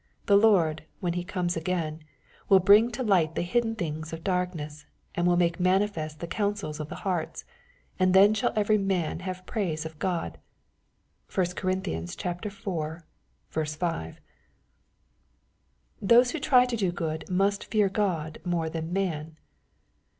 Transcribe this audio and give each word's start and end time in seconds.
The 0.25 0.35
Lord, 0.35 0.83
when 0.99 1.13
He 1.13 1.23
comes 1.23 1.55
again," 1.55 2.01
will 2.49 2.57
bring 2.57 2.89
to 2.93 3.03
light 3.03 3.35
the 3.35 3.43
hidden 3.43 3.75
things 3.75 4.11
of 4.11 4.23
darkness, 4.23 4.87
and 5.13 5.27
will 5.27 5.37
make 5.37 5.59
mani 5.59 5.85
fest 5.85 6.19
the 6.21 6.25
counsels 6.25 6.79
of 6.79 6.89
the 6.89 6.95
hearts, 6.95 7.45
and 7.99 8.11
then 8.15 8.33
shall 8.33 8.51
every 8.55 8.79
man 8.79 9.19
have 9.19 9.45
praise 9.45 9.85
of 9.85 9.99
God.'' 9.99 10.39
(1 11.31 11.45
Cor. 11.55 11.69
iv. 11.69 12.15
5.) 13.69 14.21
Those 16.01 16.31
who 16.31 16.39
try 16.39 16.65
to 16.65 16.75
do 16.75 16.91
good 16.91 17.29
must 17.29 17.65
fear 17.65 17.91
Ood 17.95 18.41
more 18.43 18.71
than 18.71 18.91
man. 18.91 19.37